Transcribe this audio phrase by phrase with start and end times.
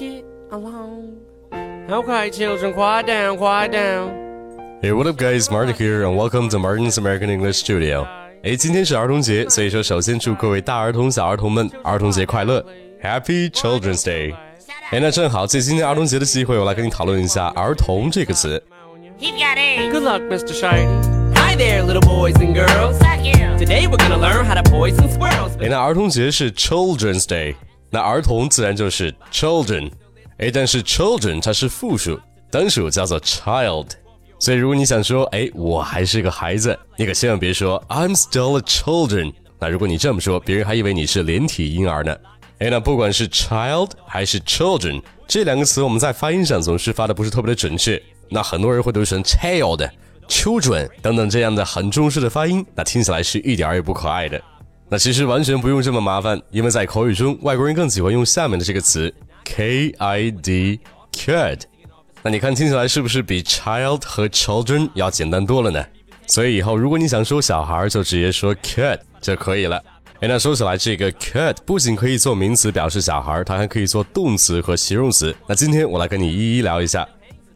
[0.00, 1.16] get along.
[1.88, 4.10] Okay, children, quiet down, quiet down.
[4.82, 5.50] Hey, what up, guys?
[5.50, 8.06] Martin here, and welcome to Martin's American English Studio.
[8.42, 12.64] 哎，今天是儿童节，所以说首先祝各位大儿童、小儿童们儿童节快乐，
[13.02, 14.34] Happy Children's Day！
[14.90, 18.62] 哎，那正好借今天儿童节的机会，我来跟你讨论一下“儿童”这个词。
[19.18, 19.90] He's got AIDS.
[19.90, 20.52] Good luck, Mr.
[20.52, 20.86] Shady.
[21.34, 22.98] Hi there, little boys and girls.
[22.98, 23.56] Suck you.
[23.58, 25.56] Today we're gonna learn how to poison squirrels.
[25.58, 27.56] 哎，那儿童节是 Children's Day，
[27.91, 29.91] 那儿童自然就是 children。
[30.37, 33.89] 哎，但是 children 它是复数，单数叫做 child。
[34.39, 39.33] 所以如果你想说，哎，我还是个孩子，你可千万别说 I'm still a children。
[39.59, 42.17] 那如果你这么说，别人还以为你是连体婴儿呢。
[42.57, 48.01] 哎，那不管是 child 还是 children 这两个词，我们在发音上总是发的不是特别的准确。
[48.29, 49.87] 那很多人会读成 child、
[50.27, 54.41] children 等等这样的很中式的发音，那听起来是一点儿也不可爱的。
[54.93, 59.11] 那其实完全不用这么麻烦，因为在口语中，外国人更喜欢用下面的这个词
[59.45, 59.95] kid
[61.13, 61.61] kid。
[62.21, 65.81] 那你看听起来是不是比 child 和 children 要简单多了呢？
[66.27, 69.81] 所以以后如果你想说小孩，就直接说 kid 就可以了。
[70.19, 75.33] 哎，那说起来，这个 kid 不仅可以做名词表示小孩，它还可以做动词和形容词。
[75.47, 77.07] 那今天我来跟你一一聊一下。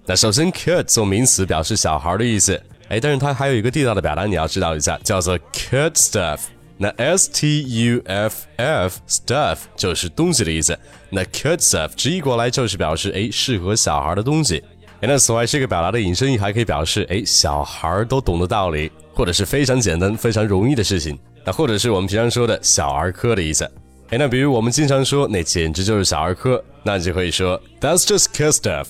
[0.05, 2.55] 那首先，kid 做名词表示小孩的意思，
[2.88, 6.39] 哎，但是它还有一个地道的表达，你要知道一下，叫做 kid stuff。
[6.78, 10.78] 那 s t u f f stuff 就是东西的意思。
[11.09, 14.62] 那 kid stuff 直译过来就是表示哎适合小孩的东西。
[15.02, 21.17] 哎，那此外这个表达的引申义还可以表示哎小孩都懂的道理，或者是非常简单、非常容易的事情。
[21.45, 23.64] 那或者是我们平常说的小儿科的意思。
[24.10, 28.88] 哎，那比如我们经常说那简直就是小儿科，那你就可以说 That's just kid stuff。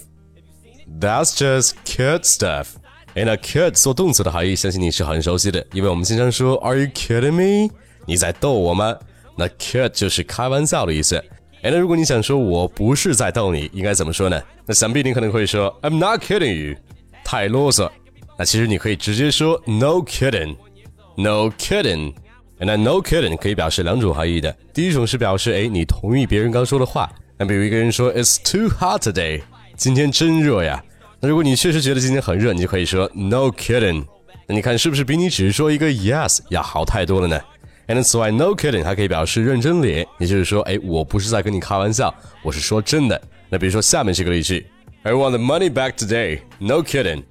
[0.99, 2.67] That's just kid stuff。
[3.15, 7.73] 哎，那 kid 做动词的含义，相信你是很熟悉的，因为我们经常说 Are you kidding me？
[8.05, 8.93] 你在逗我吗？
[9.37, 11.15] 那 kid 就是开玩笑的意思。
[11.61, 14.41] 哎，那如果你想说我不是在逗你，应该怎么说呢？
[14.65, 16.75] 那想必你可能会说 I'm not kidding you，
[17.23, 17.89] 太啰嗦。
[18.37, 22.13] 那其实你可以直接说 No kidding，No kidding。
[22.57, 27.09] 那 No kidding 可以表示两种含义的，第一种是表示哎你同意别人刚说的话。
[27.37, 29.41] 那比如一个人说 It's too hot today，
[29.77, 30.83] 今天真热呀。
[31.27, 34.05] 如果你确实觉得今天很热，你就可以说 No kidding。
[34.47, 37.39] 那你看是不是比你只说一个 Yes 要好太多了呢？
[37.87, 43.21] 哎，那此外，No kidding 还可以表示认真脸，也就是说，哎，我不是在跟你开玩笑，我是说真的。
[43.49, 44.65] 那比如说下面这个例句
[45.03, 46.39] ：I want the money back today.
[46.59, 47.23] No kidding.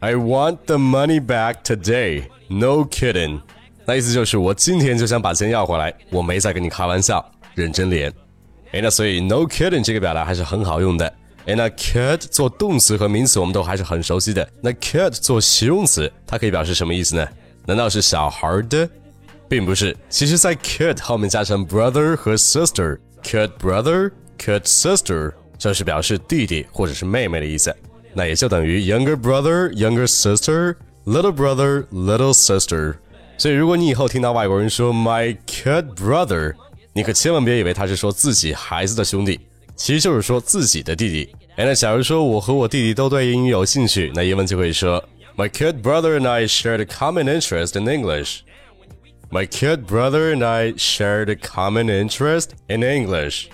[0.00, 2.24] I want the money back today.
[2.48, 3.40] No kidding.
[3.86, 7.24] 那意思就是我今天就想把钱要回来，我没在跟你开玩笑，
[7.54, 8.12] 认真脸。
[8.72, 11.12] 哎，那所以 No kidding 这个表达还是很好用的。
[11.46, 14.48] 哎，那 kid 做动词和名词我们都还是很熟悉的。
[14.60, 17.26] 那 kid 做形容词，它可以表示什么意思呢？
[17.64, 18.88] 难道是小孩的？
[19.48, 19.96] 并不是。
[20.08, 27.72] 其实，在 kid 后面加上 brother 和 sister，kid brother，kid sister，就是表示弟弟或者是妹妹的意思。
[28.12, 32.96] 那也就等于 younger brother，younger sister，little brother，little sister。
[33.38, 36.54] 所以，如果你以后听到外国人说 my kid brother，
[36.92, 39.38] 你可千万别以为他是说自己孩子的兄弟。
[39.76, 41.34] 其实就是说自己的弟弟。
[41.56, 45.02] 哎，那假如说我和我弟弟都对英语有兴趣，那英文就会说
[45.36, 48.40] My kid brother and I shared a common interest in English.
[49.30, 53.46] My kid brother and I shared a common interest in English.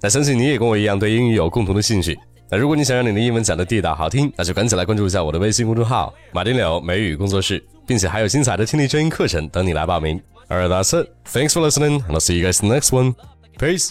[0.00, 2.18] 那相信你也跟我一样对英语有共同的兴趣。
[2.48, 10.20] 那如果你想让你的英文讲得地道好听，那就赶紧来关注一下我的微信公众号“马丁柳美语工作室”，并且还有精彩的听力真音课程等你来报名。
[10.48, 11.08] Alright, that's it.
[11.32, 13.14] Thanks for listening, and I'll see you guys in the next one.
[13.58, 13.90] Peace.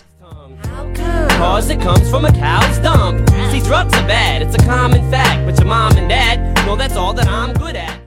[1.46, 3.30] Cause it comes from a cow's dump.
[3.52, 5.46] See, drugs are bad, it's a common fact.
[5.46, 8.02] But your mom and dad know that's all that I'm good at.